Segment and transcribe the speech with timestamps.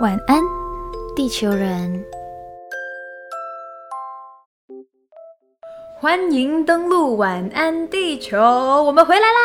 [0.00, 0.42] 晚安，
[1.14, 2.02] 地球人。
[6.00, 9.38] 欢迎登录晚安地球，我们回来啦！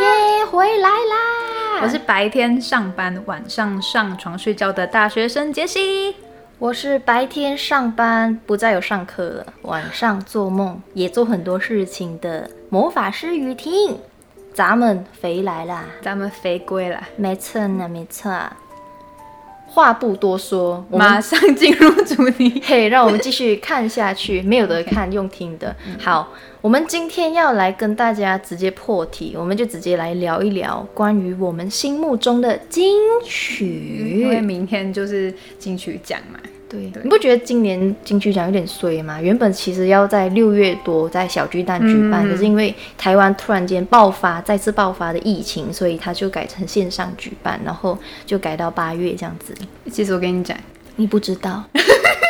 [0.00, 1.80] 耶，回来啦！
[1.82, 6.14] 我是白天上班、晚上上床睡觉的大学生杰西。
[6.58, 13.98] 我是白天上班不再有上课了，晚上做梦也做很多事情的魔法师雨婷。
[14.52, 15.84] 咱们回来啦！
[16.02, 18.30] 咱们回归了，没错呢，没错。
[19.66, 22.60] 话不多说，马上进入主题。
[22.64, 24.40] 嘿，让我们继续看下去。
[24.46, 25.74] 没有得看，用听的。
[25.98, 34.18] 好，我们今天要来跟大家直接破题，我们就直接来聊一聊关于我们心目中的金曲。
[34.20, 36.38] 因为明天就是金曲奖嘛。
[36.68, 39.22] 对，你不觉得今年金曲奖有点衰吗？
[39.22, 49.54] 原本其实要在六月多在小巨蛋举办，可是因为台湾突然间爆发再次爆发的疫情，所以它就改成线上举办，然后就改到八月这样子。
[49.92, 50.58] 其实我跟你讲，
[50.96, 51.62] 你不知道，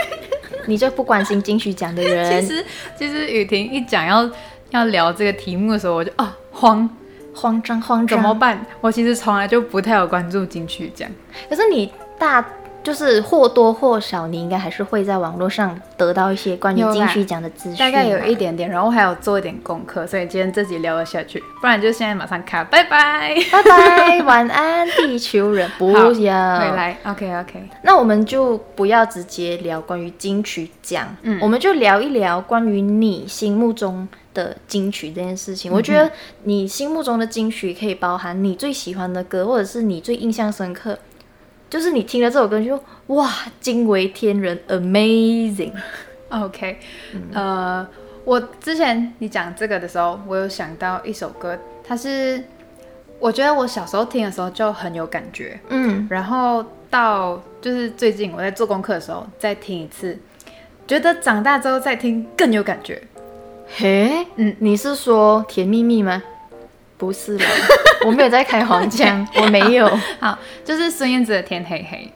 [0.67, 2.39] 你这不关心金曲奖的人。
[2.43, 2.65] 其实
[2.98, 4.31] 其实雨婷一讲要
[4.69, 6.87] 要聊这个题目的时候，我就啊慌
[7.33, 8.67] 慌张慌张，怎么办？
[8.83, 11.09] 我其实从来就不太有关注金曲奖，
[11.48, 12.47] 可是你大。
[12.87, 35.73] 就是或多或少，你应该还是会在网络上得到一些关于金曲奖的资讯，大概有一点点，然后还有做一点功课，所以今天自己聊了下去，不然就现在马上卡，拜拜，拜拜， 晚安，地球人，不要回来，OK OK，那我们就不要直接聊关于金曲奖，嗯，我们就聊一聊关于你心目中的金曲这件事情。
[35.73, 36.09] 我觉得
[36.45, 40.97] 你心目中的金曲可以包含你最喜欢的歌，或者是你最印象深刻。
[41.69, 45.72] 就是你听了这首歌，就说哇，惊为天人，amazing。
[46.28, 46.78] OK，
[47.33, 47.86] 呃，
[48.25, 52.42] 我之前你讲这个的时候，我有想到一首歌，它是
[53.19, 60.19] 我觉得我小时候听的时候就很有感觉，嗯，然后到就是最近我在做功课的时候再听一次，
[60.87, 63.03] 觉得长大之后再听更有感觉。
[63.69, 66.22] 嘿，嗯，你是说甜蜜蜜吗？
[66.99, 67.45] 不是了，
[68.07, 69.87] 我没有在开黄腔， 我没有。
[70.21, 72.12] 好，就是孙燕姿的《天黑黑》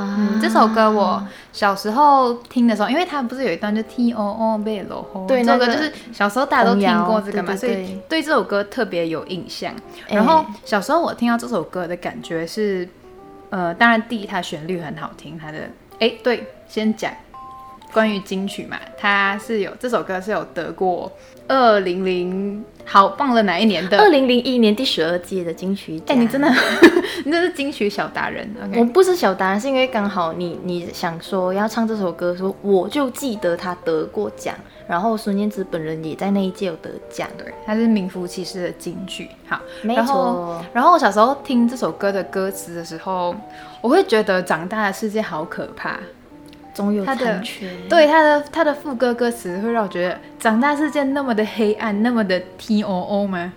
[0.00, 9.72] 啊，这首歌我小时候听的时候，因为它不是有一段就 T O O 贝罗吼，对，那个就是小时候大家都听过这个嘛，所以对这首歌特别有印象。
[10.08, 12.86] 然后小时候我听到这首歌的感觉是，
[13.48, 17.10] 呃，当然第一它旋律很好听，它的哎对，先讲
[17.96, 21.10] 关于金曲嘛，它是有这首歌是有得过。
[21.48, 23.98] 二零零好棒了，哪一年的？
[23.98, 26.14] 二零零一年第十二届的金曲奖。
[26.14, 26.52] 哎，你真的，
[27.24, 28.46] 你真是金曲小达人。
[28.74, 34.54] 我不是小达人，是因为刚好你你想说要唱这首歌，说我就记得他得过奖，
[34.86, 39.30] 然后孙燕姿本人也在那一届有得奖，对，他是名副其实的金曲。
[39.48, 40.62] 好，没错。
[40.74, 43.34] 然后我小时候听这首歌的歌词的时候，
[43.80, 45.98] 我会觉得长大的世界好可怕。
[46.76, 53.54] 总有残缺，对他的他的副歌歌词会让我觉得长大是件那么的黑暗，那么的 T O O 吗？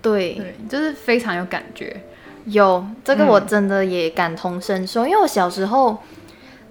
[0.00, 2.00] 对，就是非常有感觉。
[2.44, 5.98] 有这个我真的也感同身受，因为我小时候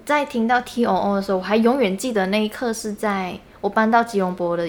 [0.06, 4.66] 在听到 T O O 的时候，我还永远记得那一刻是在我搬到吉隆坡的。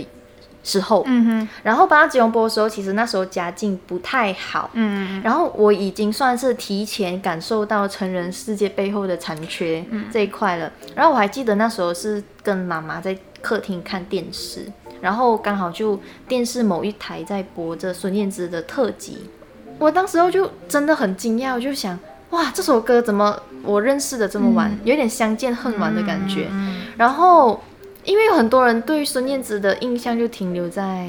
[0.63, 10.71] 时候，嗯哼，然后搬到吉隆坡的时候，其实那时候家境不太好，嗯，然后我已经算是提前感受到成人世界背后的残缺这一块了。
[10.95, 14.65] 然后我还记得那时候是跟妈妈在客厅看电视，
[15.01, 19.29] 然后刚好就电视某一台在播着孙燕姿的特辑，
[19.77, 21.99] 我当时候就真的很惊讶，我就想，
[22.29, 26.47] 哇，这首歌怎么我认识的这么晚，有点相见恨晚的感觉，
[26.95, 27.61] 然后。
[28.05, 31.07] 因为有很多人对孙燕姿的印象就停留在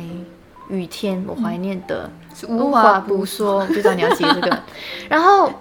[0.69, 2.10] 雨天，我怀念的
[2.49, 4.59] 无话不说，不知道你要接这个。
[5.09, 5.53] 然后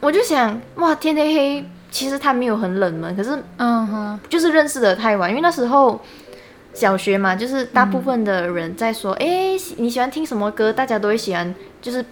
[0.00, 6.00] 我就想，哇，天黑黑，其实他没有很冷门，可是，嗯哼，就是认识的太晚，因为那时候
[6.72, 10.72] 小学嘛，就是大部分的人在说，哎，你喜欢听什么歌？
[10.72, 12.04] 大家都会喜欢，就是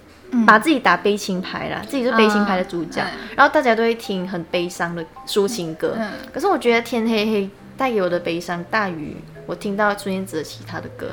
[0.47, 3.03] 把自己打悲情牌啦，自己是悲情牌的主角，
[3.35, 5.97] 然后大家都会听很悲伤的抒情歌。
[6.33, 7.51] 可是我觉得天黑黑。
[7.77, 9.17] 带给我的悲伤大于
[9.47, 11.07] 我听到孙燕姿的其他的歌。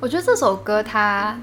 [0.00, 1.38] 我觉得这首歌它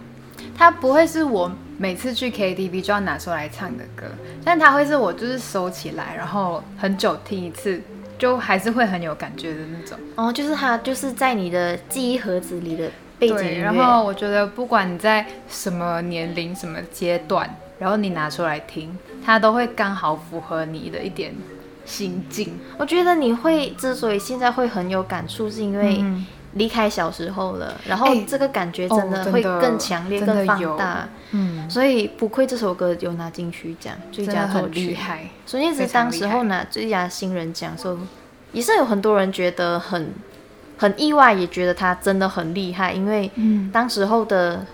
[0.56, 4.06] 它不会是我每次去 KTV 就要拿出来唱的歌，
[4.44, 7.80] 但它会是我就是收起来，然后很久听一次，
[8.18, 9.98] 就还是会很有感觉的那种。
[10.16, 12.90] 哦，就是它就是在你的记忆盒子里的
[13.20, 13.62] 背景。
[13.62, 17.48] 然后我觉得不管你在什么年龄、什么阶段，
[17.78, 21.36] 然后你拿出来听，它都会刚好符合你的一点。
[21.88, 26.04] 心境，我觉得你会之所以现在会很有感触，是因为
[26.54, 31.08] 离开小时候了，然后这个感觉真的会更强烈、更放大。
[31.32, 34.90] 嗯，所以不愧这首歌有拿金曲奖最佳作曲。
[34.90, 35.30] 厉害！
[35.46, 37.98] 孙燕姿当时候拿最佳新人奖时候，
[38.52, 40.12] 也是有很多人觉得很
[40.78, 43.32] 很意外，也觉得他真的很厉害，因为
[43.72, 44.66] 当时候的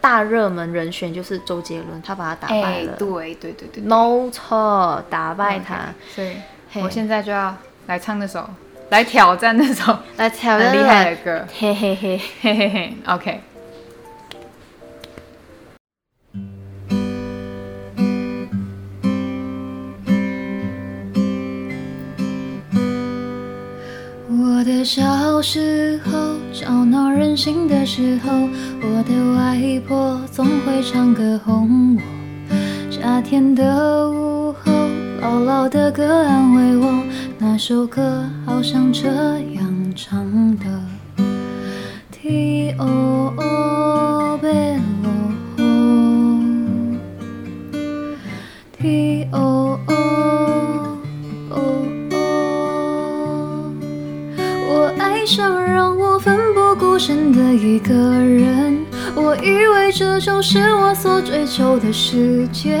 [0.00, 2.96] 大热门人选就是周杰伦，他把他打败了。
[2.98, 5.94] 对对对对，no 错，打败他。
[6.14, 6.32] 所以
[6.74, 7.56] 我现在就要
[7.86, 8.48] 来唱那首。
[8.90, 13.40] 来挑战那首 来挑战厉害的歌，嘿嘿嘿嘿嘿嘿，OK。
[24.28, 28.32] 我的小时候，吵闹任性的时候，
[28.82, 32.02] 我的外婆总会唱歌哄我。
[32.90, 34.72] 夏天的午后，
[35.20, 37.04] 姥姥的歌安慰我。
[37.38, 40.64] 那首歌好像这样唱的
[42.10, 45.68] ：T O O B E L O
[48.78, 49.94] T O O
[51.50, 51.54] O
[52.12, 52.16] O，
[54.68, 62.80] 我爱上让我奋不顾身的一个人，我以为这就是我所追求的世界。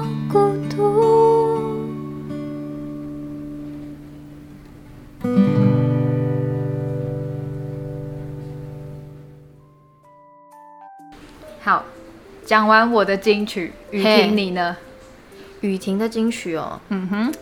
[11.63, 11.85] 好，
[12.45, 14.75] 讲完我的金曲，雨婷你呢？
[15.61, 17.33] 雨婷的金曲哦，嗯哼，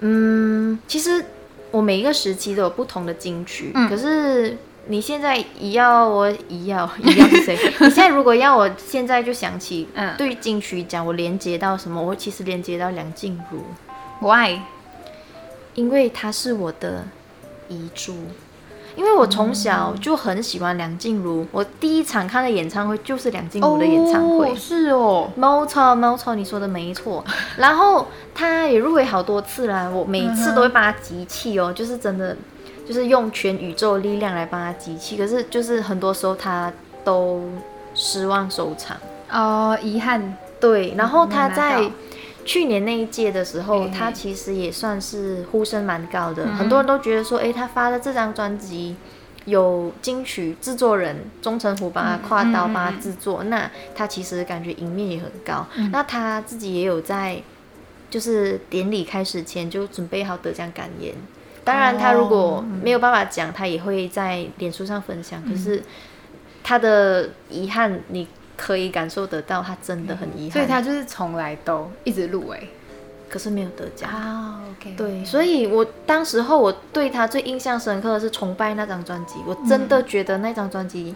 [0.00, 1.24] 嗯，其实
[1.70, 4.58] 我每一个时期都有不同的金曲，可是
[4.88, 7.56] 你现在一要我一要一要是谁？
[7.80, 12.02] 你现在如果要我现在就想起，嗯，对金曲讲我连接到什么？
[12.02, 13.64] 我其实连接到梁静茹
[14.20, 14.60] ，Why？
[15.74, 17.06] 因为她是我的
[17.68, 18.14] 遗珠。
[18.96, 24.54] 因为我从小就很喜欢梁静茹，我第一场看的演唱会就是梁静茹的演唱会。
[24.56, 27.22] 是哦，没错没错，你说的没错。
[27.58, 32.34] 然后她也入围好多次啦，我每次都会帮她集气哦，就是真的，
[32.88, 35.16] 就是用全宇宙力量来帮她集气。
[35.16, 36.72] 可是就是很多时候她
[37.04, 37.42] 都
[37.94, 38.96] 失望收场。
[39.30, 40.36] 哦，遗憾。
[40.58, 41.90] 对，然后她在。
[42.46, 48.94] 去年那一届的时候，他其实也算是呼声蛮高的，很多人都觉得说，哎，他发的这张专辑
[49.46, 55.66] 有金曲制作人钟成虎帮他跨刀帮他制作，那他其实感觉赢面也很高。
[55.90, 57.42] 那他自己也有在，
[58.08, 61.12] 就是典礼开始前就准备好得奖感言。
[61.64, 65.42] 当然，他如果没有办法讲，他也会在脸书上分享。
[65.42, 65.82] 可是
[66.62, 68.28] 他的遗憾，你。
[68.56, 72.68] 可以感受得到，他真的很遗憾，所以他就是从来都一直入围，
[73.28, 74.60] 可是没有得奖啊。
[74.70, 81.14] OK，对，所以我当时候我对他最印象深刻的是《崇拜》那张专辑，我真的觉得那张专辑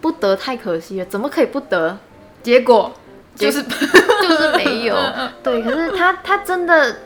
[0.00, 1.98] 不得太可惜了，怎么可以不得？
[2.42, 2.92] 结果
[3.34, 4.96] 就是 就是没有。
[5.42, 6.92] 对，可是他他真的《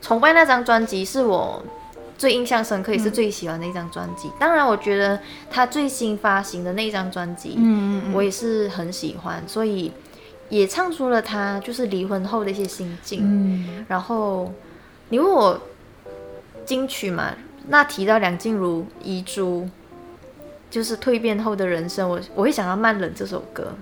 [0.00, 1.62] 崇拜》那张专辑是我。
[2.22, 4.30] 最印象深刻也是最喜欢的一张专辑。
[4.38, 5.18] 当然，我觉得
[5.50, 9.90] 他最新发行的那张专辑，嗯我也是很喜欢，所以
[10.48, 13.22] 也唱出了他就是离婚后的一些心境。
[13.24, 14.54] 嗯，然后
[15.08, 15.60] 你问我
[16.64, 17.34] 金曲嘛，
[17.66, 19.68] 那提到梁静茹遗珠，
[20.70, 23.72] 就是蜕变后的人生，我我会想到《慢冷》这首歌。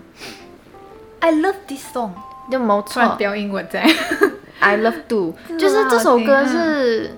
[1.18, 2.12] I love this song，
[2.50, 3.87] 就没错，标英文在。
[4.61, 7.11] I love do，就是这首歌是。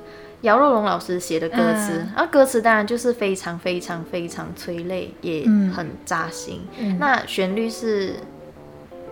[0.42, 5.44] 姚若龙老师写的歌词，然后歌词当然就是非常非常非常催泪，也
[5.74, 6.60] 很扎心。
[6.98, 8.14] 那旋律是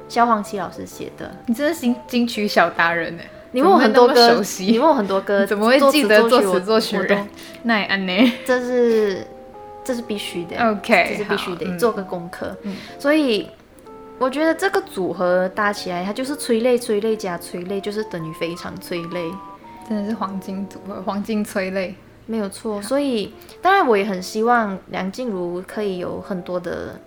[0.09, 3.23] 萧煌奇老师写的，你真的是金曲小达人呢？
[3.53, 7.29] 你问我很多歌，你问我很多歌，怎么会 记得作词作曲人？
[7.63, 8.33] 那也安呢？
[8.45, 9.27] 这是
[9.85, 12.57] 这是必须的，OK，这是必须得做个功课。
[12.99, 13.49] 所以
[14.19, 19.31] 我觉得这个组合搭起来，它就是催泪、催泪加催泪，就是等于非常催泪。
[19.91, 22.81] 真的是黄金组合，黄金催泪，没有错。
[22.81, 27.01] 所以，当然我也很希望梁静茹可以有很多的，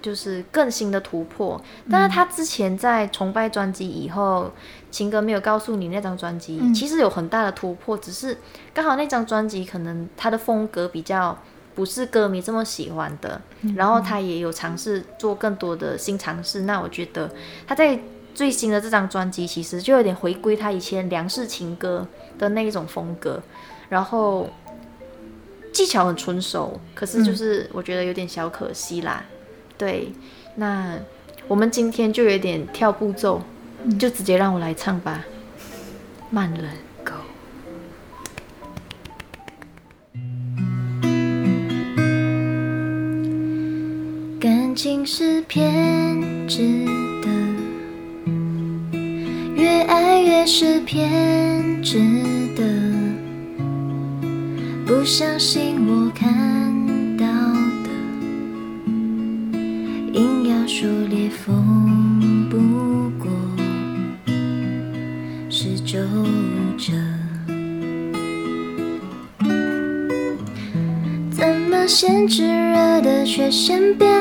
[0.00, 1.60] 就是更新的突破。
[1.90, 4.50] 但是她之前在崇拜专辑以后，
[4.90, 8.38] 情歌没有告诉你那张专辑，其实有很大的突破，只是
[8.72, 11.36] 刚好那张专辑可能她的风格比较
[11.74, 13.38] 不是歌迷这么喜欢的。
[13.76, 16.62] 然后他也有尝试做更多的新尝试。
[16.62, 17.30] 那我觉得
[17.66, 18.00] 他在
[18.34, 22.06] 最新的这张专辑其实就有点回归他以前梁氏情歌
[22.38, 23.42] 的那一种风格，
[23.88, 24.48] 然后
[25.72, 29.24] 技巧很纯熟，可是就是我觉得有点小可惜啦。
[29.76, 30.12] 对，
[30.56, 30.98] 那
[31.48, 33.42] 我们今天就有点跳步骤，
[33.98, 35.24] 就直接让我来唱吧，
[36.30, 36.68] 慢了。
[44.40, 46.84] 感情是偏执
[50.64, 51.98] 是偏执
[52.54, 52.62] 的，
[54.86, 56.32] 不相信我看
[57.16, 57.26] 到
[57.82, 57.90] 的，
[60.12, 63.28] 硬要说裂缝不过
[65.50, 65.98] 是皱
[66.78, 66.92] 褶。
[71.32, 74.11] 怎么先炙热的，却先变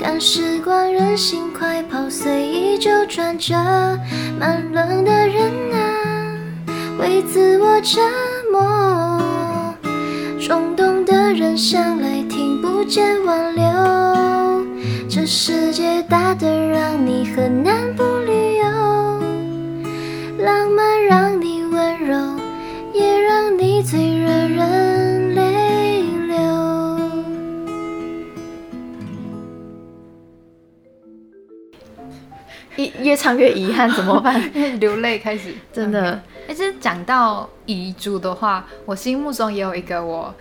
[0.00, 3.54] 看时光任性快跑，随意就转折。
[4.38, 5.78] 慢冷的人啊，
[7.00, 8.00] 为自我折
[8.52, 9.20] 磨；
[10.40, 13.64] 冲动的人向来听不见挽留。
[15.08, 18.64] 这世界大得让你很难不旅游。
[20.44, 20.87] 浪漫
[33.08, 34.40] 越唱越遗憾，怎么办？
[34.78, 36.22] 流泪开始，真的。
[36.46, 40.34] 其实讲到遗嘱的话，我心目中也有一个我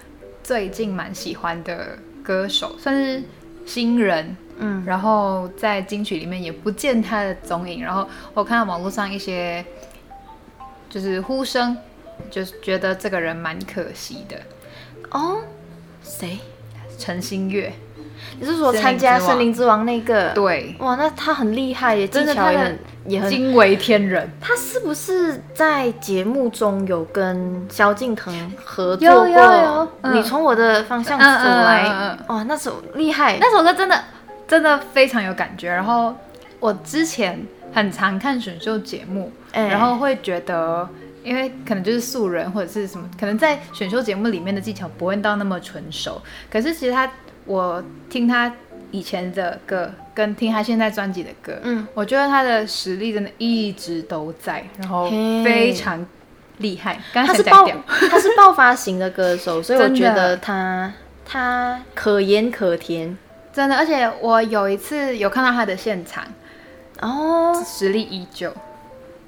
[0.43, 3.23] 最近蛮喜欢的歌手，算是
[3.65, 4.35] 新人。
[4.59, 7.81] 嗯，然后在金曲里面也不见他的踪影。
[7.81, 9.65] 然后我看到网络上一些。
[10.89, 11.75] 就是呼声，
[12.31, 14.37] 就是觉得这个人蛮可惜的
[15.11, 15.41] 哦。
[16.01, 16.39] 谁？
[16.97, 17.73] 陈星月？
[18.39, 20.31] 你是说参加《森林之王》那个？
[20.31, 20.75] 对。
[20.79, 24.29] 哇，那他很厉害耶，技巧也很也很惊为天人。
[24.39, 29.27] 他是不是在节目中有跟萧敬腾合作过？
[29.27, 30.13] 有有有。
[30.13, 34.03] 你从我的方向走来，哇，那首厉害，那首歌真的
[34.47, 35.69] 真的非常有感觉。
[35.69, 36.15] 然后
[36.59, 37.45] 我之前。
[37.73, 40.87] 很常看选秀节目，然后会觉得，
[41.21, 46.19] 因为可能就是素人或者是什么，可能在选秀节目里面的技巧不会到那么纯熟。
[46.49, 47.11] 可是其实他，
[47.47, 48.53] 我听他
[48.91, 55.09] 以前的歌，跟听他现在专辑的歌，嗯，我觉得他的实力真的一直都在，然后
[55.43, 56.05] 非常
[56.59, 57.01] 厉害。
[57.11, 57.67] 他是爆，
[58.09, 60.93] 他是爆发型的歌手，所以我觉得他
[61.25, 63.17] 他可盐可甜，
[63.51, 63.75] 真的。
[63.75, 66.23] 而且我有一次有看到他的现场。
[66.99, 68.51] 哦，实力依旧，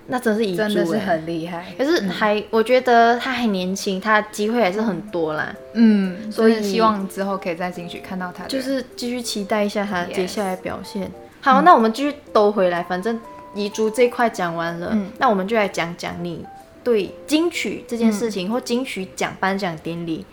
[0.09, 1.65] 那真是遗珠，真的是很厉害。
[1.77, 5.55] 可是还，我觉得他还年轻，他机会还是很多啦。
[5.73, 11.09] 嗯，所以希望之后可以在金曲看到他，就是继续期待一下他接下来表现。
[11.41, 13.19] 好，那我们继续兜回来，反正
[13.53, 16.43] 遗珠这块讲完了，那我们就来讲讲你
[16.83, 20.25] 对金曲这件事情或金曲奖颁奖典礼，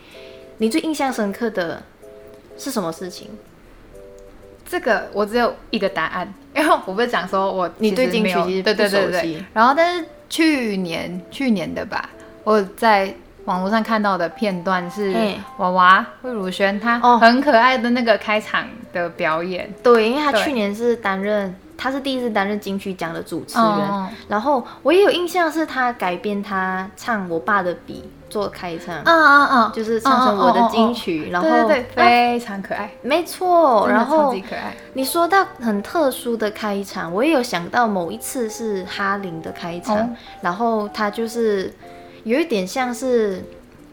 [0.58, 1.82] 你最印象深刻的
[2.56, 3.28] 是什么事情？
[4.68, 12.10] 这个我只有一个答案，因为我不是讲说我你对金曲其实对对对对，然后但是去年去年的吧，
[12.42, 15.14] 我在网络上看到的片段是
[15.58, 28.10] 娃娃魏如萱她很可爱的那个开场的表演，对，因为她去年是担任她是第一次担任金曲奖的主持人，然后我也有印象是她改编她唱我爸的笔。
[28.28, 34.74] 做开场，嗯嗯嗯，就是唱成我的金曲，然后对对对，非常可爱，没错，然后超级可爱。
[34.94, 41.72] 你说到很特殊的开场，我也有想到某一次是哈林的开场，然后他就是
[42.24, 43.44] 有一点像是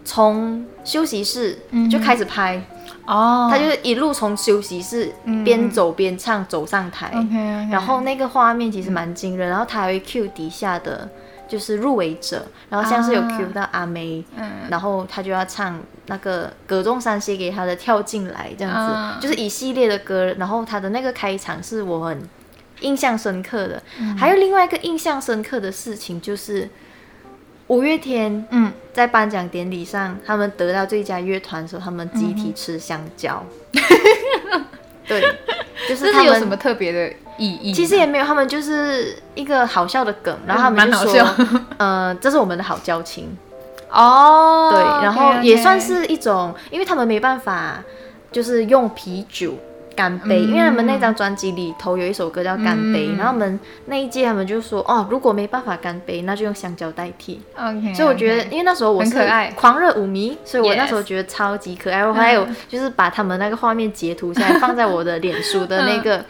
[0.04, 1.60] 从休息室
[1.90, 2.62] 就开始拍。
[3.06, 5.12] 哦，他就是一路从休息室
[5.44, 7.12] 边走边唱走上台，
[7.70, 11.08] 然后那个画面其实蛮惊人，然后他还会 Q 底下的。
[11.48, 14.24] 就是入围者，然后像是有 cue 到阿妹，
[14.70, 22.22] 然后他就要唱那个葛仲山写给他的跳进来这样子，就是一系列的歌，然后他的那个开场是我很
[22.82, 23.82] 印象深刻的。
[24.18, 26.70] 还有另外一个印象深刻的事情就是
[27.68, 33.46] 五月天，嗯，在颁奖典礼上，他们得到最佳乐团的时候，他们集体吃香蕉。
[35.06, 35.22] 对，
[35.88, 37.16] 就是 他们有什么特别的？
[37.38, 41.28] 意义其实也没有，他们就是一个好笑的梗，然后他们就说，
[41.78, 43.36] 呃，这是我们的好交情。
[43.92, 47.84] 哦，对，然后也算是一种，因为他们没办法，
[48.32, 49.54] 就是用啤酒
[49.96, 57.40] 干杯，因为他们那张专辑里头有一首歌叫干杯，然后他们那一届他们就说哦，如果没办法干杯，那就用香蕉代替。
[57.56, 59.16] OK，所以我觉得，因为那时候我是
[59.56, 62.04] 狂热舞迷，所以我那时候觉得超级可爱。
[62.04, 66.25] 我还有 就是把他们那个画面截图下来，放在我的脸书的那个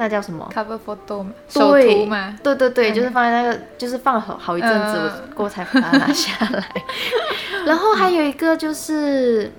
[0.00, 1.30] 那叫什么？Cover photo 吗？
[1.46, 2.38] 首图吗？
[2.42, 6.66] 对对对，就是放在那个，就是放了好好一阵子，我过才把它拿下来。
[7.66, 9.52] 然后还有一个就是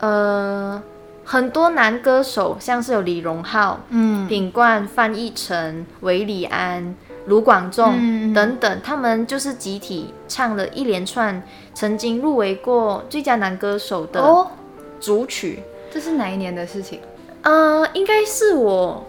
[0.00, 0.82] 呃。
[1.22, 6.96] 很多男歌手，像是有李荣浩、嗯，品冠、范逸臣、韦礼安、
[7.26, 11.40] 卢广仲等等，他们就是集体唱了一连串
[11.72, 14.46] 曾经入围过最佳男歌手的
[14.98, 15.62] 主曲。
[15.88, 17.00] 这是哪一年的事情？
[17.42, 19.06] 呃，应该是我。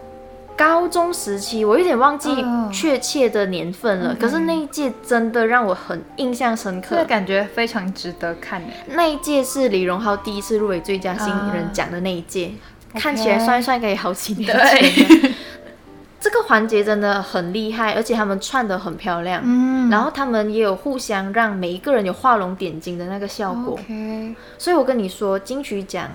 [0.56, 4.14] 高中时期，我有点忘记确切的年份了。
[4.14, 8.62] 可是那一届真的让我很印象深刻，感觉非常值得看。
[8.88, 12.52] 那一届是李荣浩第一次入围最佳新人奖的那一届，
[12.94, 15.34] 看起来算一算可以好几年前。
[16.20, 19.42] 这个环节真的很厉害，而且他们串的很漂亮。
[19.44, 23.76] 嗯，然后他们也有互相让每一个人有画龙点睛的那个效果。
[24.56, 26.08] 所以我跟你说，金曲奖。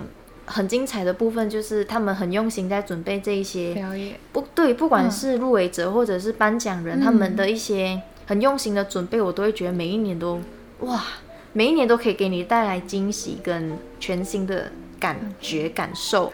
[0.48, 10.42] 很精彩的部分就是他们很用心在准备这一些表演，不对，不管是入围者或者是颁奖人，他们的一些很用心的准备，我都会觉得每一年都
[10.80, 11.04] 哇，
[11.51, 16.32] 每一年都可以给你带来惊喜跟全新的感觉感受。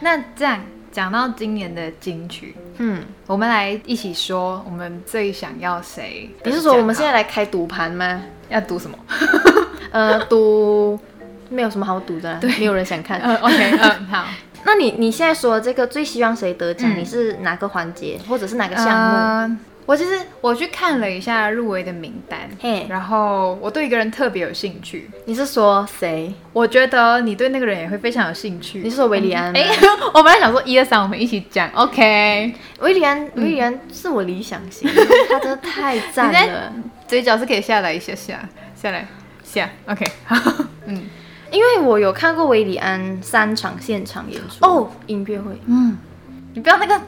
[0.00, 0.62] 那这样
[0.92, 6.30] 讲到今年的金曲，嗯，我们来一起说，我们最想要谁？
[6.44, 8.22] 你是说我们现在来开赌盘吗？
[8.48, 8.96] 要赌什么？
[9.90, 10.98] 呃，赌。
[11.48, 13.20] 没有什么好赌的，对，没有人想看。
[13.20, 14.24] 嗯，OK，嗯，好。
[14.64, 16.90] 那你你现在说这个最希望谁得奖？
[16.96, 19.56] 你是哪个环节，或者是哪个项目？
[19.86, 25.08] 我其实我去看了一下入围的名单，嘿，然后我对一个人特别有兴趣。
[25.24, 26.34] 你是说谁？
[26.52, 28.80] 我觉得你对那个人也会非常有兴趣。
[28.80, 29.50] 你是说维里安？
[29.56, 29.64] 哎，
[30.12, 31.70] 我本来想说一二三，我们一起讲。
[31.70, 34.90] OK，维里安，维里安是我理想型，
[35.30, 36.70] 他真的太赞了。
[37.06, 39.06] 嘴角是可以下来一下下，下来
[39.42, 39.70] 下。
[39.86, 40.36] OK，好，
[40.84, 41.06] 嗯。
[41.50, 45.58] 因为我有看过维里安三场现场演出哦，音乐会。
[45.66, 45.96] 嗯，
[46.54, 47.00] 你不要那个，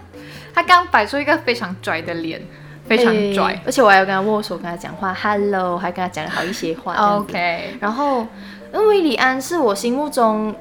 [0.54, 2.40] 他刚摆出一个非常拽的脸，
[2.86, 6.94] 非常拽，而且我还要跟他握手，跟他讲话，Hello，还跟他讲了好一些话。
[7.16, 7.76] OK。
[7.80, 8.26] 然后，
[8.72, 10.54] 因为维里安是我心目中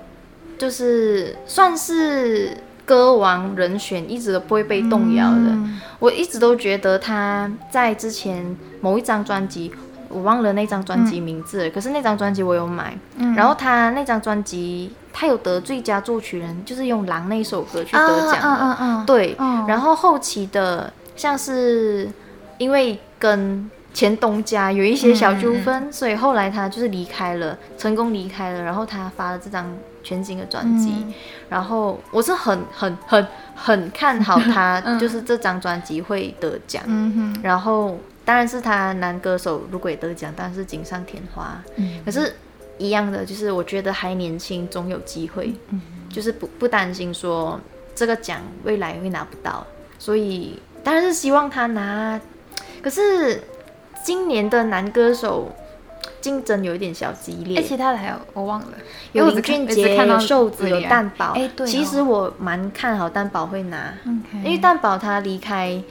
[0.57, 5.57] 就是算是歌王人选，一直都不会被动摇的。
[5.99, 9.71] 我一直都觉得他在之前某一张专辑。
[10.09, 12.97] 我忘了那张专辑名字，可是那张专辑我有买。
[13.35, 18.41] 然后他那张专辑，他有得最佳作曲人，就是用《狼》那首歌去得奖。
[18.41, 19.05] 嗯嗯嗯。
[19.05, 19.37] 对。
[19.67, 22.09] 然后后期的，像是
[22.57, 28.63] 因为跟前东家有一些小纠纷，所以后来他就是离开了，成功离开了。
[28.63, 29.65] 然后他发了这张
[30.03, 31.05] 全新的专辑。
[31.49, 36.83] 然后我是很很很很看好他， 就是这张专辑会得奖。
[37.43, 37.95] 然后。
[38.29, 41.59] 当然是他男歌手，如果也得奖，当然是锦上添花。
[41.77, 42.31] 嗯，可是，
[42.77, 45.51] 一样的，就是我觉得还年轻，总有机会。
[45.69, 47.59] 嗯，就是不不担心说
[47.95, 49.65] 这个奖未来会拿不到，
[49.97, 52.21] 所以当然是希望他拿。
[52.83, 53.43] 可是
[54.05, 55.51] 今年的男歌手
[56.21, 57.57] 竞争有一点小激烈。
[57.57, 58.77] 哎，其他的还有我忘了，
[59.11, 61.31] 有林俊杰、有瘦子、有蛋宝。
[61.31, 63.91] 哎，对，其实我蛮看好蛋宝会拿，
[64.43, 65.81] 因为蛋宝他离开。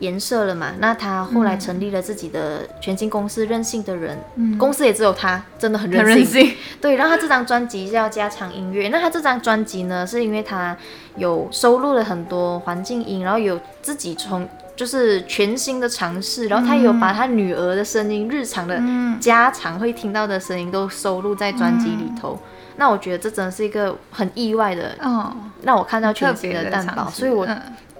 [0.00, 0.72] 颜色了嘛？
[0.78, 4.18] 那他后来成立了自己的全新公司，任性的人，
[4.58, 6.54] 公司也只有他，真的很任性。
[6.80, 8.88] 对，然后他这张专辑叫加长音乐。
[8.88, 10.76] 那他这张专辑呢，是因为他
[11.16, 18.78] 有收录了很多环境音，然后有自己从就是全新的尝试，然后他有把他女儿的声音、日常的
[19.18, 22.38] 家常会听到的声音都收录在专辑里头。
[22.76, 27.48] 那我觉得这真的是一个很意外的，哦，让我看到全新的蛋堡，所以我。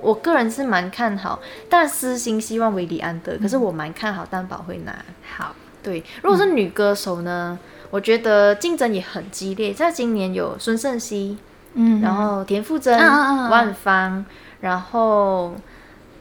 [0.01, 4.95] 我个人是蛮看好，但私心希望维里安德，可是我蛮看好蛋宝会拿。
[5.37, 7.59] 好，对，如果是女歌手呢，
[7.91, 9.73] 我觉得竞争也很激烈。
[9.73, 11.39] 在今年有孙盛熙，
[11.75, 14.25] 嗯，然后田馥甄、万芳，
[14.61, 15.55] 然后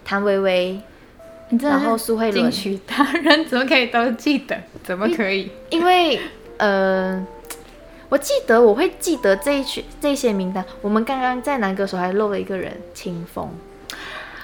[0.04, 0.82] 谭维维，
[1.60, 2.50] 然后苏慧伦。
[2.50, 4.58] 金曲大人怎么可以都记得？
[4.84, 5.52] 怎么可以？
[5.70, 6.20] 因为
[6.58, 7.26] 呃。
[8.10, 10.64] 我记得我会记得这一群这些名单。
[10.82, 13.50] 我们刚刚在男歌手还漏了一个人，清风。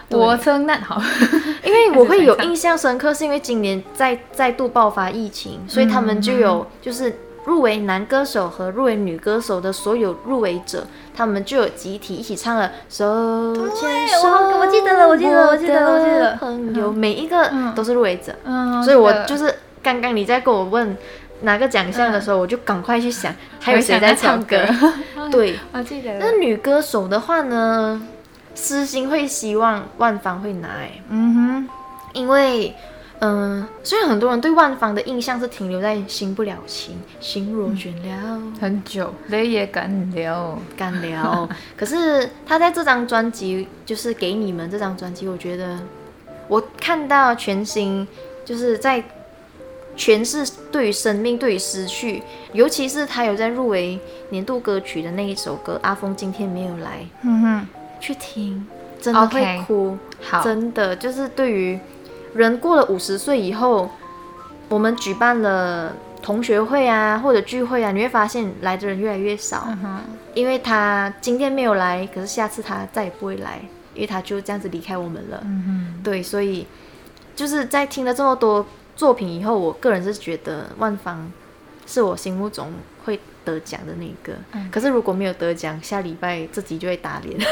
[0.10, 1.02] 我称那好，
[1.63, 14.28] 因为我会有印象深刻，是因为今年再再度爆发疫情，所以他们就有就是入围男歌手和入围女歌手的所有入围者，他们就有集体一起唱了手牵手。
[14.60, 16.36] 我记得了，我记得了，我记得了，我记得。
[16.36, 20.97] 朋友，每一个都是入围者，嗯所以我就是刚刚你在跟我问。
[21.41, 24.58] 拿个奖项的时候，我就赶快去想还有谁在唱歌。
[25.32, 26.17] 对，我记得。
[26.19, 28.01] 那女歌手的话呢，
[28.56, 30.69] 私心会希望万芳会拿。
[31.10, 31.69] 嗯哼，
[32.13, 32.73] 因为。
[33.23, 41.47] 嗯，虽然很多人对万芳的印象是停留在“新不了情，心若倦了”，很久泪也干了，干了。
[41.77, 45.77] 可是她在这张专辑，就是给你们这张专辑，我觉得
[46.47, 48.08] 我看到全新，
[48.43, 49.04] 就是在
[50.02, 57.68] 诠释对于生命、对于失去，尤其是他有在入围年度歌曲的那一首歌《阿峰今天没有来》，嗯哼，
[58.00, 58.66] 去听
[59.00, 61.80] 真的会哭，好，真的就是对于。
[62.34, 63.92] 人过了五十岁以后，
[64.70, 69.68] 我们举办了同学会啊，或者聚会啊，你会发现来的人越来越少，
[70.34, 73.60] 因为他今天没有来，可是下次他再也不会来，
[73.94, 75.42] 因为他就这样子离开我们了。
[75.44, 76.66] 嗯对，所以
[77.36, 81.32] 就是在听了这么多作品以后，我个人是觉得万芳
[81.86, 82.71] 是我心目中
[83.06, 84.38] 会得奖的那个。
[84.54, 87.39] 嗯可是如果没有得奖，下礼拜自己就会打脸。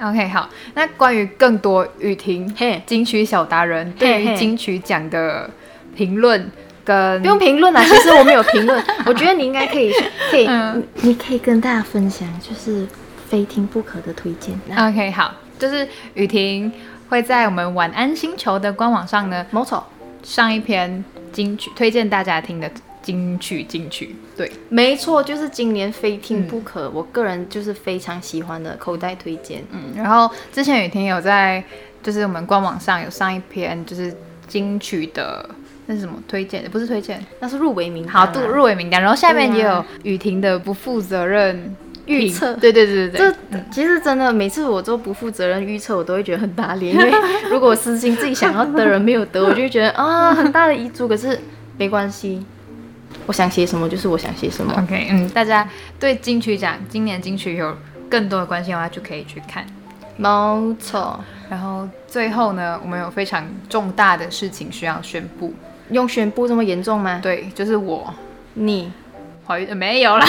[0.00, 2.52] OK，好，那关于更多雨婷
[2.86, 5.50] 金曲小达人对于金曲奖的
[5.94, 6.50] 评论，
[6.82, 9.92] 跟不用评论啦， 其实我没有评论，我觉得你应该可以，
[10.30, 10.48] 可以，
[11.02, 12.86] 你可以跟大家分享，就是
[13.28, 14.58] 非听不可的推荐。
[14.74, 16.72] OK，好，就是雨婷
[17.10, 19.84] 会在我们晚安星球的官网上呢，没错，
[20.22, 22.70] 上一篇金曲推荐大家听的。
[23.02, 26.88] 金曲，金曲，对，没错，就是今年非听不可。
[26.90, 29.64] 我个人就是非常喜欢的口袋推荐。
[29.70, 31.64] 嗯，然后之前雨婷有在，
[32.02, 34.14] 就是我们官网上有上一篇，就是
[34.46, 35.48] 金曲的
[35.86, 36.62] 那是什么推荐？
[36.70, 38.12] 不是推荐，那是入围名单。
[38.12, 39.00] 好，入入围名单。
[39.00, 41.74] 然后下面也有雨婷的不负责任
[42.10, 42.54] 预测。
[42.54, 43.34] 对对对对对。
[43.52, 46.94] 这其实真的，每次我做不负责任预测，我都会觉得很打脸。
[46.94, 47.12] 因为
[47.50, 51.06] 如果私心自己想要的人没有得，我就会觉得啊， 很大的遗嘱。
[51.06, 51.38] 可是
[51.78, 52.44] 没关系。
[53.26, 54.72] 我想写什么就是我想写什么。
[54.82, 55.68] OK，嗯，大家
[55.98, 57.76] 对金曲奖今年金曲有
[58.08, 59.64] 更多的关心的话，就可以去看。
[60.16, 61.18] 没错。
[61.48, 65.52] 然后最后呢，我们有非常重大的事情需要宣布。
[65.90, 67.18] 用宣布这么严重吗？
[67.22, 68.12] 对，就是我
[68.54, 68.92] 你
[69.50, 70.24] 怀孕没有啦。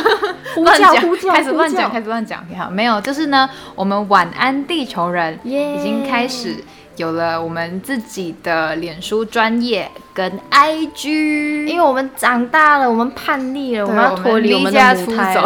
[0.56, 0.94] 乱讲，
[1.30, 2.42] 开始乱讲，开始乱讲。
[2.58, 5.50] 好，没有，就是呢，我们晚安地球人已
[5.82, 6.56] 经开始。
[6.96, 15.42] 有了我们自己的脸书专业跟 IG，因为我们长大了，我们叛逆了，我们要脱离我们家出走。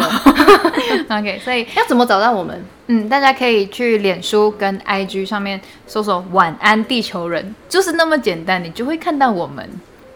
[1.08, 2.64] OK，所以要怎么找到我们？
[2.88, 9.68] 嗯，大家可以去脸书跟 IG 上面搜索“晚安地球人”，就是那么简单，你就会看到我们。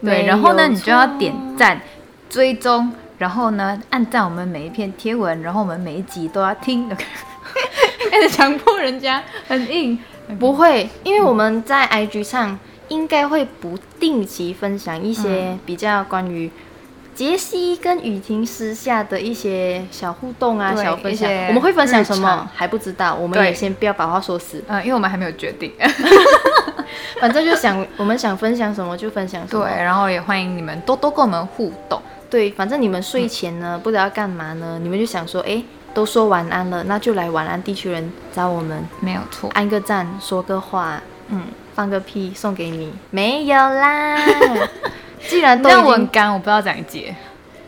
[0.03, 1.79] 对，然后呢，你就要点赞、
[2.29, 2.91] 追踪，
[3.21, 6.89] 然后呢，按赞我们每一篇贴文，然后我们每一集都要听。
[8.09, 9.99] 开 始强迫人家，很硬。
[10.39, 12.57] 不会，因为我们在 IG 上
[12.87, 16.49] 应该会不定期分享一些比较关于
[17.13, 21.31] 杰西跟雨婷私下的一些小互动啊，小分享。
[21.49, 24.63] 我们会分享什么还不知道，我们也先不要把话说死。
[24.67, 25.71] 嗯，因为我们还没有决定。
[27.21, 29.63] 反正就想我们想分享什么就分享什么。
[29.63, 32.01] 对，然后也欢迎你们多多跟我们互动。
[32.31, 35.63] 对，反正你们睡前呢不知道干嘛呢，你们就想说，哎。
[35.93, 44.17] 都说晚安了，那就来晚安地球人找我们，没有错，按个赞，说个话，嗯，放个屁送给你，没有啦。
[45.27, 47.13] 既然都很干，我不知道怎么接。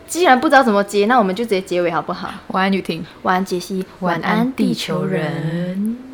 [0.07, 2.29] 既然不知道怎么接，那我们就直接结尾好不好？
[2.47, 6.12] 晚安雨婷，晚安杰西，晚安地球人。